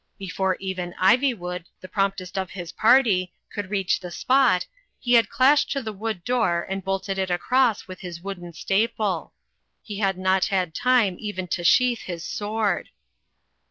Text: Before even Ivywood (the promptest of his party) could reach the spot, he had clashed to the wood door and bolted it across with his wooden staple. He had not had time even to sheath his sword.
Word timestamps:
Before 0.17 0.55
even 0.55 0.95
Ivywood 0.99 1.65
(the 1.79 1.87
promptest 1.87 2.35
of 2.35 2.49
his 2.49 2.71
party) 2.71 3.31
could 3.53 3.69
reach 3.69 3.99
the 3.99 4.09
spot, 4.09 4.65
he 4.99 5.13
had 5.13 5.29
clashed 5.29 5.69
to 5.73 5.81
the 5.83 5.93
wood 5.93 6.23
door 6.23 6.65
and 6.67 6.83
bolted 6.83 7.19
it 7.19 7.29
across 7.29 7.87
with 7.87 7.99
his 7.99 8.19
wooden 8.19 8.51
staple. 8.53 9.31
He 9.83 9.99
had 9.99 10.17
not 10.17 10.45
had 10.45 10.73
time 10.73 11.17
even 11.19 11.45
to 11.49 11.63
sheath 11.63 11.99
his 12.01 12.23
sword. 12.23 12.89